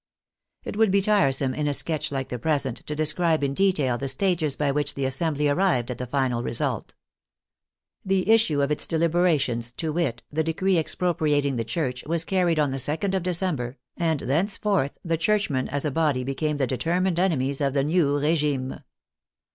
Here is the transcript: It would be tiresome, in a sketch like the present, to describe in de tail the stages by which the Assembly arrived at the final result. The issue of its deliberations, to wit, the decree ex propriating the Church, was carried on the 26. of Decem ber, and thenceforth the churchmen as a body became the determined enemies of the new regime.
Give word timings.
It 0.63 0.77
would 0.77 0.89
be 0.89 0.99
tiresome, 0.99 1.53
in 1.53 1.67
a 1.67 1.75
sketch 1.75 2.11
like 2.11 2.29
the 2.29 2.39
present, 2.39 2.77
to 2.87 2.95
describe 2.95 3.43
in 3.43 3.53
de 3.53 3.71
tail 3.71 3.99
the 3.99 4.07
stages 4.07 4.55
by 4.55 4.71
which 4.71 4.95
the 4.95 5.05
Assembly 5.05 5.47
arrived 5.47 5.91
at 5.91 5.99
the 5.99 6.07
final 6.07 6.41
result. 6.41 6.95
The 8.03 8.27
issue 8.31 8.63
of 8.63 8.71
its 8.71 8.87
deliberations, 8.87 9.71
to 9.73 9.93
wit, 9.93 10.23
the 10.31 10.43
decree 10.43 10.79
ex 10.79 10.95
propriating 10.95 11.55
the 11.57 11.63
Church, 11.63 12.03
was 12.07 12.25
carried 12.25 12.57
on 12.57 12.71
the 12.71 12.79
26. 12.83 13.15
of 13.15 13.21
Decem 13.21 13.57
ber, 13.57 13.77
and 13.95 14.21
thenceforth 14.21 14.97
the 15.05 15.17
churchmen 15.17 15.67
as 15.67 15.85
a 15.85 15.91
body 15.91 16.23
became 16.23 16.57
the 16.57 16.65
determined 16.65 17.19
enemies 17.19 17.61
of 17.61 17.73
the 17.73 17.83
new 17.83 18.17
regime. 18.17 18.79